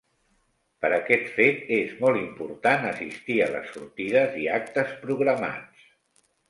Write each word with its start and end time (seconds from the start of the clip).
Per 0.85 0.89
aquest 0.95 1.27
fet, 1.35 1.59
és 1.77 1.93
molt 2.05 2.21
important 2.23 2.89
assistir 2.93 3.39
a 3.45 3.51
les 3.59 3.71
sortides 3.77 4.43
i 4.47 4.53
actes 4.59 5.01
programats. 5.07 5.91